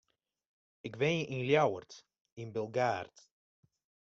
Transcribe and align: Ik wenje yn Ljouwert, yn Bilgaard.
Ik 0.87 0.93
wenje 0.99 1.25
yn 1.35 1.43
Ljouwert, 1.49 1.93
yn 2.41 2.53
Bilgaard. 2.55 3.15